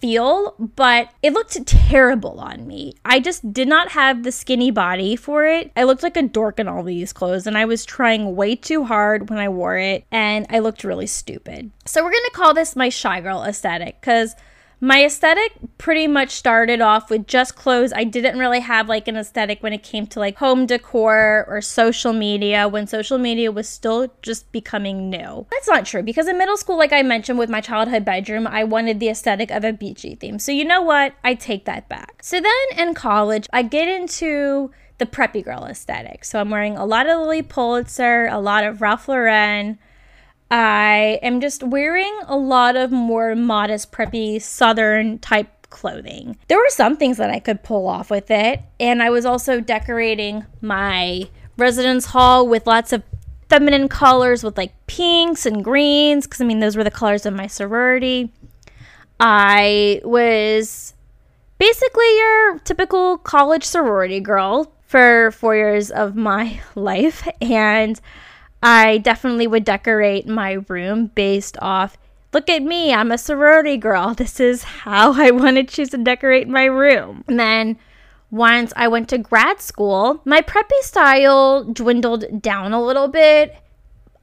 [0.03, 2.93] feel, but it looked terrible on me.
[3.05, 5.71] I just did not have the skinny body for it.
[5.77, 8.83] I looked like a dork in all these clothes, and I was trying way too
[8.83, 11.71] hard when I wore it, and I looked really stupid.
[11.85, 14.35] So, we're gonna call this my shy girl aesthetic because
[14.83, 17.93] my aesthetic pretty much started off with just clothes.
[17.95, 21.61] I didn't really have like an aesthetic when it came to like home decor or
[21.61, 25.47] social media when social media was still just becoming new.
[25.51, 28.65] That's not true because in middle school, like I mentioned with my childhood bedroom, I
[28.65, 30.37] wanted the aesthetic of a beachy theme.
[30.37, 31.13] So you know what?
[31.23, 32.21] I take that back.
[32.21, 36.25] So then in college, I get into the preppy girl aesthetic.
[36.25, 39.79] So I'm wearing a lot of Lilly Pulitzer, a lot of Ralph Lauren.
[40.51, 46.37] I am just wearing a lot of more modest, preppy, southern type clothing.
[46.47, 49.59] There were some things that I could pull off with it, and I was also
[49.59, 53.03] decorating my residence hall with lots of
[53.49, 57.33] feminine colors with like pinks and greens because I mean those were the colors of
[57.33, 58.31] my sorority.
[59.19, 60.93] I was
[61.59, 67.99] basically your typical college sorority girl for 4 years of my life and
[68.63, 71.97] I definitely would decorate my room based off
[72.33, 74.15] look at me, I'm a sorority girl.
[74.23, 77.23] This is how I want to choose to decorate my room.
[77.27, 77.77] And then
[78.31, 83.55] once I went to grad school, my preppy style dwindled down a little bit.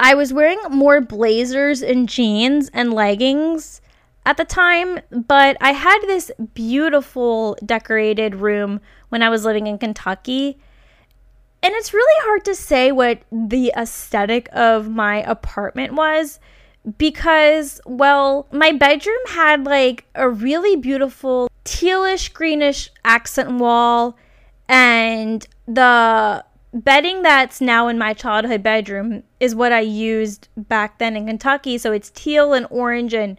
[0.00, 3.80] I was wearing more blazers and jeans and leggings
[4.26, 9.78] at the time, but I had this beautiful decorated room when I was living in
[9.78, 10.58] Kentucky
[11.62, 16.40] and it's really hard to say what the aesthetic of my apartment was
[16.96, 24.16] because, well, my bedroom had like a really beautiful tealish greenish accent wall,
[24.68, 31.16] and the bedding that's now in my childhood bedroom is what I used back then
[31.16, 31.76] in Kentucky.
[31.78, 33.38] So it's teal and orange and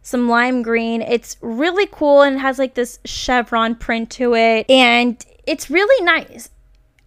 [0.00, 1.02] some lime green.
[1.02, 6.50] It's really cool and has like this chevron print to it, and it's really nice.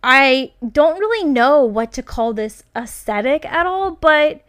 [0.04, 4.42] I don't really know what to call this aesthetic at all, but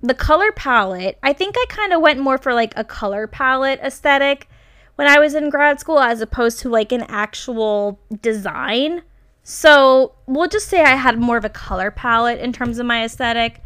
[0.00, 3.80] the color palette, I think I kind of went more for like a color palette
[3.82, 4.48] aesthetic
[4.94, 9.02] when I was in grad school as opposed to like an actual design.
[9.42, 13.04] So we'll just say I had more of a color palette in terms of my
[13.04, 13.62] aesthetic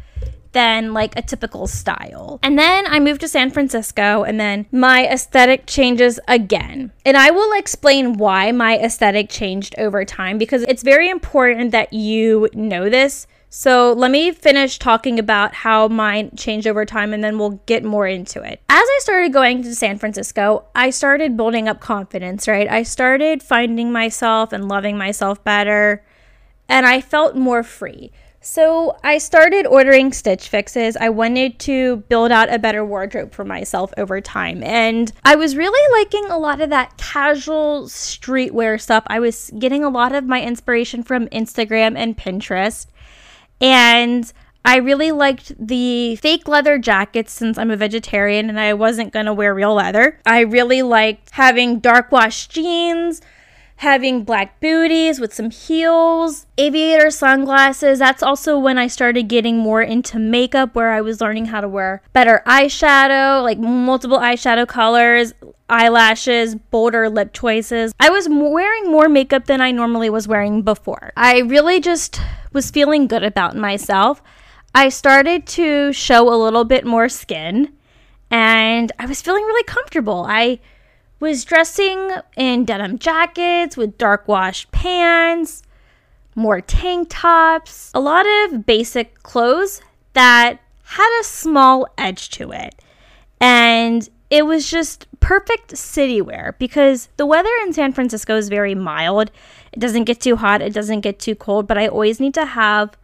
[0.51, 2.39] than like a typical style.
[2.43, 6.91] And then I moved to San Francisco and then my aesthetic changes again.
[7.05, 11.93] And I will explain why my aesthetic changed over time because it's very important that
[11.93, 13.27] you know this.
[13.53, 17.83] So let me finish talking about how mine changed over time and then we'll get
[17.83, 18.61] more into it.
[18.69, 22.69] As I started going to San Francisco, I started building up confidence, right?
[22.69, 26.01] I started finding myself and loving myself better
[26.69, 28.13] and I felt more free.
[28.43, 30.97] So I started ordering Stitch Fixes.
[30.97, 34.63] I wanted to build out a better wardrobe for myself over time.
[34.63, 39.03] And I was really liking a lot of that casual streetwear stuff.
[39.05, 42.87] I was getting a lot of my inspiration from Instagram and Pinterest.
[43.61, 44.33] And
[44.65, 49.27] I really liked the fake leather jackets since I'm a vegetarian and I wasn't going
[49.27, 50.19] to wear real leather.
[50.25, 53.21] I really liked having dark wash jeans
[53.81, 57.97] having black booties with some heels, aviator sunglasses.
[57.97, 61.67] That's also when I started getting more into makeup, where I was learning how to
[61.67, 65.33] wear better eyeshadow, like multiple eyeshadow colors,
[65.67, 67.91] eyelashes, bolder lip choices.
[67.99, 71.11] I was wearing more makeup than I normally was wearing before.
[71.17, 72.21] I really just
[72.53, 74.21] was feeling good about myself.
[74.75, 77.73] I started to show a little bit more skin
[78.29, 80.23] and I was feeling really comfortable.
[80.29, 80.59] I
[81.21, 85.61] was dressing in denim jackets with dark wash pants,
[86.35, 89.81] more tank tops, a lot of basic clothes
[90.13, 92.75] that had a small edge to it.
[93.39, 98.73] And it was just perfect city wear because the weather in San Francisco is very
[98.73, 99.29] mild.
[99.71, 102.45] It doesn't get too hot, it doesn't get too cold, but I always need to
[102.45, 102.97] have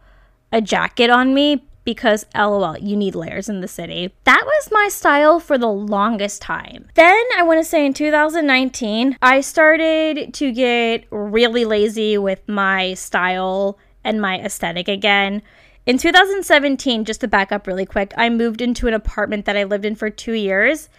[0.50, 4.12] a jacket on me because lol, you need layers in the city.
[4.24, 6.86] That was my style for the longest time.
[6.96, 12.92] Then I want to say in 2019, I started to get really lazy with my
[12.92, 15.40] style and my aesthetic again.
[15.86, 19.64] In 2017, just to back up really quick, I moved into an apartment that I
[19.64, 20.90] lived in for two years,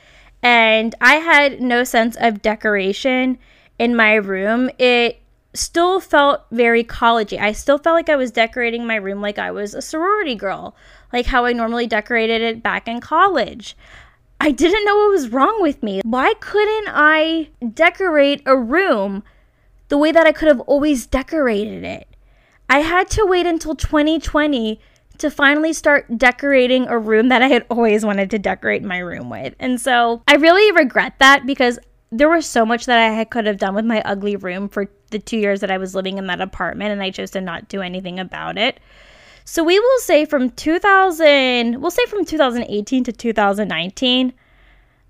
[0.41, 3.37] and I had no sense of decoration
[3.77, 4.71] in my room.
[4.79, 5.18] It
[5.53, 7.39] still felt very collegey.
[7.39, 10.75] I still felt like I was decorating my room like I was a sorority girl,
[11.11, 13.75] like how I normally decorated it back in college.
[14.39, 16.01] I didn't know what was wrong with me.
[16.03, 19.23] Why couldn't I decorate a room
[19.89, 22.07] the way that I could have always decorated it?
[22.69, 24.79] I had to wait until 2020
[25.17, 29.29] to finally start decorating a room that I had always wanted to decorate my room
[29.29, 29.55] with.
[29.59, 31.79] And so I really regret that because
[32.11, 35.19] there was so much that I could have done with my ugly room for the
[35.19, 37.81] two years that I was living in that apartment, and I chose to not do
[37.81, 38.79] anything about it.
[39.45, 44.33] So we will say from 2000, we'll say from 2018 to 2019,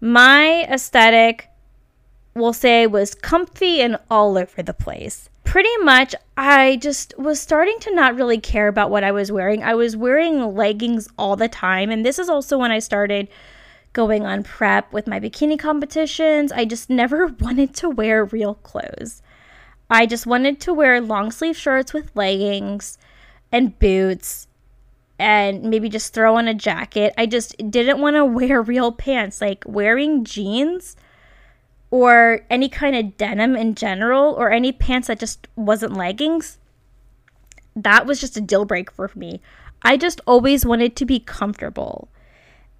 [0.01, 1.49] my aesthetic,
[2.33, 5.29] we'll say, was comfy and all over the place.
[5.43, 9.61] Pretty much, I just was starting to not really care about what I was wearing.
[9.61, 13.27] I was wearing leggings all the time, and this is also when I started
[13.91, 16.51] going on prep with my bikini competitions.
[16.51, 19.21] I just never wanted to wear real clothes.
[19.89, 22.97] I just wanted to wear long sleeve shirts with leggings
[23.51, 24.47] and boots
[25.17, 27.13] and maybe just throw on a jacket.
[27.17, 29.41] I just didn't want to wear real pants.
[29.41, 30.95] Like wearing jeans
[31.91, 36.59] or any kind of denim in general or any pants that just wasn't leggings.
[37.75, 39.41] That was just a deal breaker for me.
[39.81, 42.09] I just always wanted to be comfortable.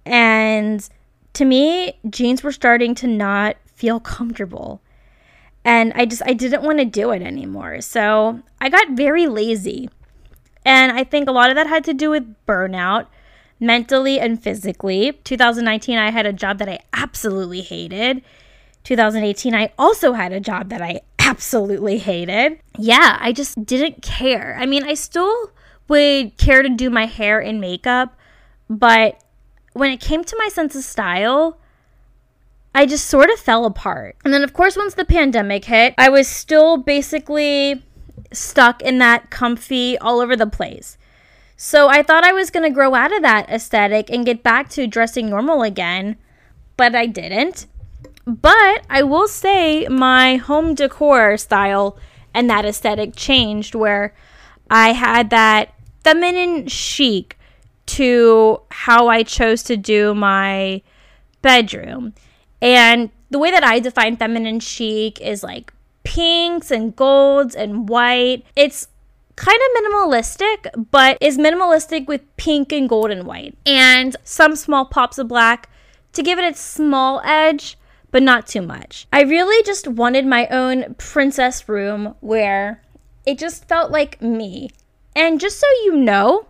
[0.04, 0.86] And
[1.34, 4.80] to me, jeans were starting to not feel comfortable.
[5.64, 7.80] And I just I didn't want to do it anymore.
[7.80, 9.90] So, I got very lazy.
[10.64, 13.06] And I think a lot of that had to do with burnout,
[13.58, 15.12] mentally and physically.
[15.24, 18.22] 2019 I had a job that I absolutely hated.
[18.84, 22.58] 2018 I also had a job that I absolutely hated.
[22.78, 24.56] Yeah, I just didn't care.
[24.58, 25.52] I mean, I still
[25.88, 28.16] would care to do my hair and makeup,
[28.68, 29.22] but
[29.72, 31.58] when it came to my sense of style,
[32.74, 34.16] I just sort of fell apart.
[34.24, 37.82] And then, of course, once the pandemic hit, I was still basically
[38.32, 40.96] stuck in that comfy all over the place.
[41.56, 44.70] So I thought I was going to grow out of that aesthetic and get back
[44.70, 46.16] to dressing normal again,
[46.76, 47.66] but I didn't.
[48.24, 51.98] But I will say my home decor style
[52.32, 54.14] and that aesthetic changed where
[54.70, 57.36] I had that feminine chic
[57.86, 60.82] to how I chose to do my
[61.42, 62.14] bedroom.
[62.60, 68.44] And the way that I define feminine chic is like pinks and golds and white.
[68.56, 68.88] It's
[69.36, 73.56] kind of minimalistic, but is minimalistic with pink and gold and white.
[73.64, 75.68] And some small pops of black
[76.12, 77.78] to give it its small edge,
[78.10, 79.06] but not too much.
[79.12, 82.82] I really just wanted my own princess room where
[83.24, 84.70] it just felt like me.
[85.14, 86.46] And just so you know,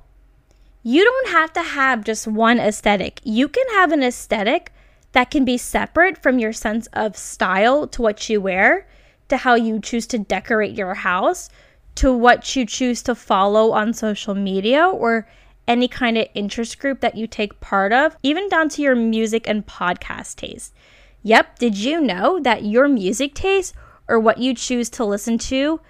[0.83, 3.21] you don't have to have just one aesthetic.
[3.23, 4.73] You can have an aesthetic
[5.13, 8.87] that can be separate from your sense of style to what you wear,
[9.29, 11.49] to how you choose to decorate your house,
[11.97, 15.29] to what you choose to follow on social media or
[15.67, 19.49] any kind of interest group that you take part of, even down to your music
[19.49, 20.75] and podcast taste.
[21.23, 23.75] Yep, did you know that your music taste
[24.09, 25.81] or what you choose to listen to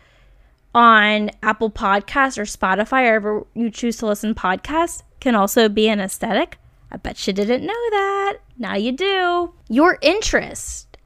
[0.74, 5.88] on Apple Podcasts or Spotify, or wherever you choose to listen podcasts, can also be
[5.88, 6.58] an aesthetic.
[6.90, 8.38] I bet you didn't know that.
[8.58, 9.54] Now you do.
[9.68, 10.96] Your interest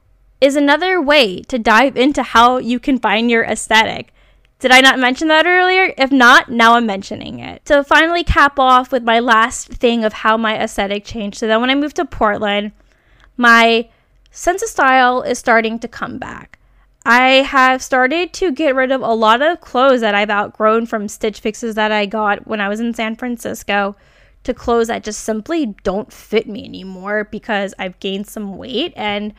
[0.41, 4.13] is another way to dive into how you can find your aesthetic.
[4.59, 5.93] Did I not mention that earlier?
[5.97, 7.65] If not, now I'm mentioning it.
[7.65, 11.37] To finally cap off with my last thing of how my aesthetic changed.
[11.37, 12.71] So then when I moved to Portland,
[13.37, 13.89] my
[14.31, 16.57] sense of style is starting to come back.
[17.05, 21.07] I have started to get rid of a lot of clothes that I've outgrown from
[21.07, 23.95] Stitch Fixes that I got when I was in San Francisco
[24.45, 29.33] to clothes that just simply don't fit me anymore because I've gained some weight and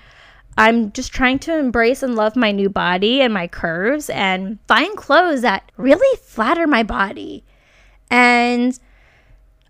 [0.59, 4.97] I'm just trying to embrace and love my new body and my curves and find
[4.97, 7.45] clothes that really flatter my body.
[8.11, 8.79] And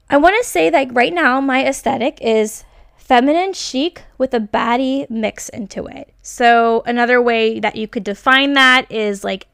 [0.09, 2.64] I want to say that right now my aesthetic is
[2.97, 6.12] feminine chic with a baddie mix into it.
[6.22, 9.47] So, another way that you could define that is like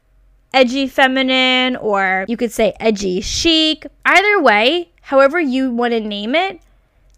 [0.53, 3.87] edgy feminine, or you could say edgy chic.
[4.05, 6.59] Either way, however you want to name it,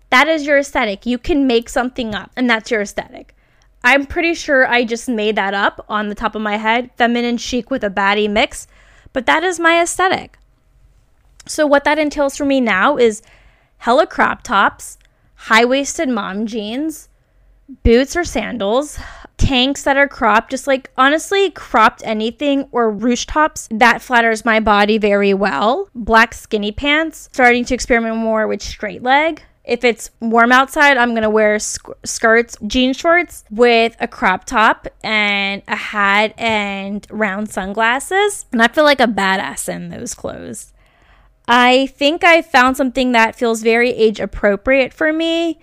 [0.09, 1.05] that is your aesthetic.
[1.05, 3.35] You can make something up, and that's your aesthetic.
[3.83, 7.37] I'm pretty sure I just made that up on the top of my head feminine
[7.37, 8.67] chic with a baddie mix,
[9.13, 10.39] but that is my aesthetic.
[11.45, 13.21] So, what that entails for me now is
[13.77, 14.97] hella crop tops,
[15.35, 17.07] high waisted mom jeans,
[17.83, 18.99] boots or sandals,
[19.37, 24.59] tanks that are cropped, just like honestly, cropped anything or ruche tops that flatters my
[24.59, 25.89] body very well.
[25.93, 29.43] Black skinny pants, starting to experiment more with straight leg.
[29.63, 34.87] If it's warm outside, I'm gonna wear sk- skirts, jean shorts with a crop top
[35.03, 38.45] and a hat and round sunglasses.
[38.51, 40.71] And I feel like a badass in those clothes.
[41.47, 45.59] I think I found something that feels very age appropriate for me.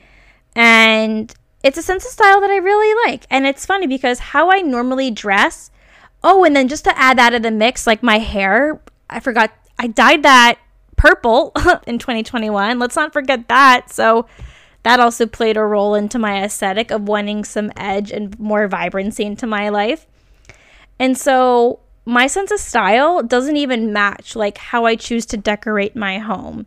[0.55, 1.33] And
[1.63, 3.27] it's a sense of style that I really like.
[3.31, 5.71] And it's funny because how I normally dress.
[6.25, 9.53] Oh, and then just to add that to the mix, like my hair, I forgot,
[9.79, 10.59] I dyed that
[10.97, 11.53] purple
[11.87, 12.79] in 2021.
[12.79, 13.91] Let's not forget that.
[13.91, 14.27] So
[14.83, 19.25] that also played a role into my aesthetic of wanting some edge and more vibrancy
[19.25, 20.07] into my life.
[20.99, 25.95] And so my sense of style doesn't even match like how I choose to decorate
[25.95, 26.67] my home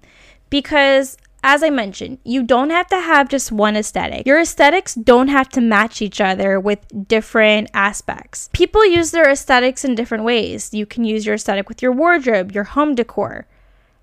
[0.49, 1.17] because
[1.47, 4.25] as I mentioned, you don't have to have just one aesthetic.
[4.25, 8.49] Your aesthetics don't have to match each other with different aspects.
[8.51, 10.73] People use their aesthetics in different ways.
[10.73, 13.45] You can use your aesthetic with your wardrobe, your home decor,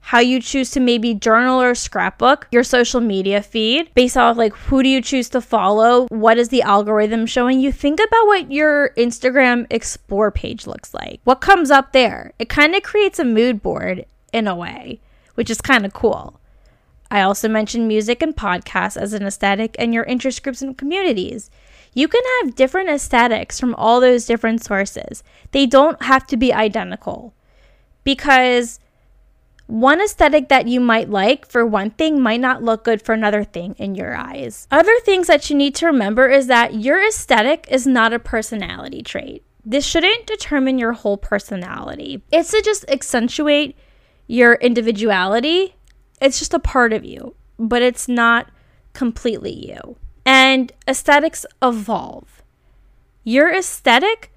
[0.03, 4.55] how you choose to maybe journal or scrapbook your social media feed based off like
[4.55, 8.51] who do you choose to follow what is the algorithm showing you think about what
[8.51, 13.25] your instagram explore page looks like what comes up there it kind of creates a
[13.25, 14.99] mood board in a way
[15.37, 16.41] which is kind of cool
[17.13, 21.51] I also mentioned music and podcasts as an aesthetic and your interest groups and communities.
[21.93, 25.23] You can have different aesthetics from all those different sources.
[25.51, 27.35] They don't have to be identical
[28.03, 28.81] because
[29.67, 33.45] one aesthetic that you might like for one thing might not look good for another
[33.45, 34.67] thing in your eyes.
[34.71, 39.03] Other things that you need to remember is that your aesthetic is not a personality
[39.03, 39.45] trait.
[39.67, 42.23] This shouldn't determine your whole personality.
[42.33, 43.77] It's to just accentuate
[44.27, 45.75] your individuality
[46.23, 48.51] it's just a part of you, but it's not
[48.93, 49.97] completely you.
[50.25, 52.43] And aesthetics evolve.
[53.25, 54.31] Your aesthetic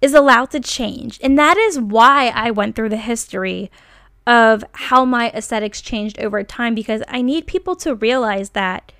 [0.00, 1.18] is allowed to change.
[1.22, 3.70] And that is why I went through the history
[4.26, 8.92] of how my aesthetics changed over time because I need people to realize that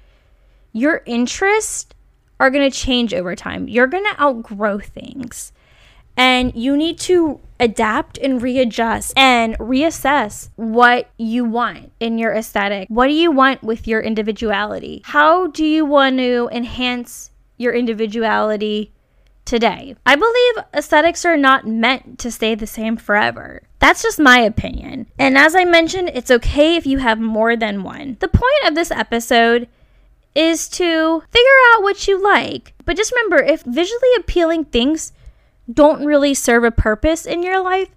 [0.72, 1.94] your interests
[2.40, 3.68] are going to change over time.
[3.68, 5.52] You're going to outgrow things.
[6.16, 12.88] And you need to adapt and readjust and reassess what you want in your aesthetic.
[12.88, 15.02] What do you want with your individuality?
[15.04, 18.92] How do you want to enhance your individuality
[19.44, 19.96] today?
[20.06, 23.62] I believe aesthetics are not meant to stay the same forever.
[23.80, 25.06] That's just my opinion.
[25.18, 28.16] And as I mentioned, it's okay if you have more than one.
[28.20, 29.68] The point of this episode
[30.34, 32.74] is to figure out what you like.
[32.84, 35.12] But just remember if visually appealing things
[35.72, 37.90] don't really serve a purpose in your life,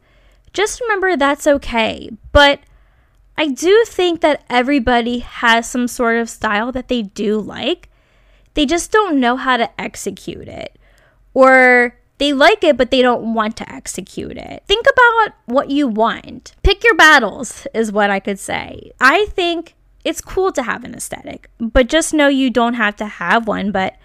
[0.54, 2.10] just remember that's okay.
[2.32, 2.60] But
[3.38, 7.90] I do think that everybody has some sort of style that they do like.
[8.54, 10.78] They just don't know how to execute it.
[11.34, 14.64] Or they like it, but they don't want to execute it.
[14.68, 16.54] Think about what you want.
[16.62, 18.92] Pick your battles, is what I could say.
[19.00, 23.06] I think it's cool to have an aesthetic, but just know you don't have to
[23.06, 23.72] have one.
[23.72, 23.96] But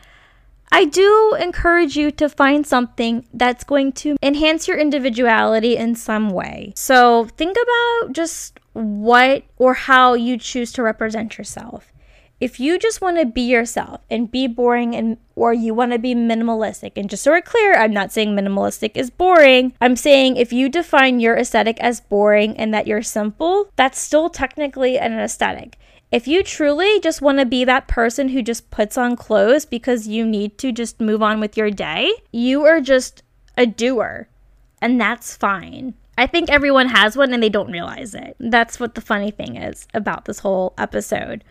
[0.73, 6.31] I do encourage you to find something that's going to enhance your individuality in some
[6.31, 6.73] way.
[6.77, 11.93] So think about just what or how you choose to represent yourself.
[12.39, 15.99] If you just want to be yourself and be boring and or you want to
[15.99, 19.73] be minimalistic and just so we're clear, I'm not saying minimalistic is boring.
[19.81, 24.29] I'm saying if you define your aesthetic as boring and that you're simple, that's still
[24.29, 25.79] technically an aesthetic.
[26.13, 30.07] If you truly just want to be that person who just puts on clothes because
[30.07, 33.23] you need to just move on with your day, you are just
[33.57, 34.29] a doer.
[34.81, 35.95] And that's fine.
[36.17, 38.37] I think everyone has one and they don't realize it.
[38.39, 41.45] That's what the funny thing is about this whole episode.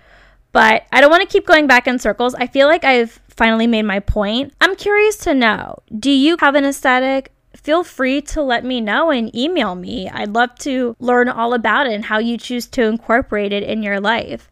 [0.51, 2.34] But I don't want to keep going back in circles.
[2.34, 4.53] I feel like I've finally made my point.
[4.62, 7.34] I'm curious to know do you have an aesthetic?
[7.56, 10.10] Feel free to let me know and email me.
[10.10, 13.84] I'd love to learn all about it and how you choose to incorporate it in
[13.84, 14.51] your life.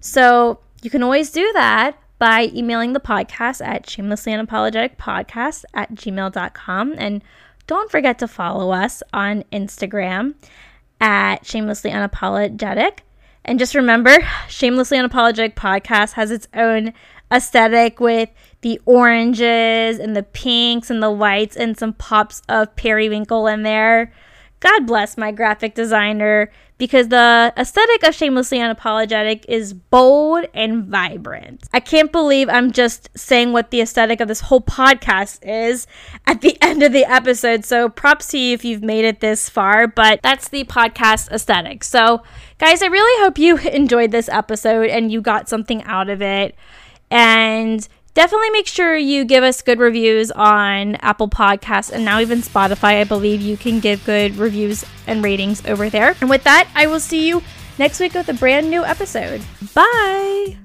[0.00, 5.94] So you can always do that by emailing the podcast at shamelessly unapologetic podcast at
[5.94, 6.94] gmail.com.
[6.96, 7.22] And
[7.66, 10.34] don't forget to follow us on Instagram
[11.00, 13.00] at shamelessly unapologetic.
[13.44, 14.18] And just remember,
[14.48, 16.92] Shamelessly Unapologetic podcast has its own
[17.32, 23.46] aesthetic with the oranges and the pinks and the whites and some pops of periwinkle
[23.46, 24.12] in there
[24.60, 31.64] God bless my graphic designer because the aesthetic of Shamelessly Unapologetic is bold and vibrant.
[31.72, 35.86] I can't believe I'm just saying what the aesthetic of this whole podcast is
[36.26, 37.64] at the end of the episode.
[37.64, 41.84] So props to you if you've made it this far, but that's the podcast aesthetic.
[41.84, 42.22] So,
[42.58, 46.54] guys, I really hope you enjoyed this episode and you got something out of it.
[47.10, 52.38] And definitely make sure you give us good reviews on Apple Podcasts and now even
[52.38, 53.00] Spotify.
[53.00, 56.16] I believe you can give good reviews and ratings over there.
[56.20, 57.42] And with that, I will see you
[57.78, 59.42] next week with a brand new episode.
[59.74, 60.56] Bye.